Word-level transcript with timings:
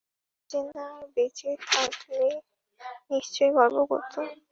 Kitchener 0.29 1.03
বেঁচে 1.15 1.51
থাকলে 1.67 2.23
নিশ্চয়ই 3.11 3.51
গর্ব 3.57 3.77
করত! 3.91 4.13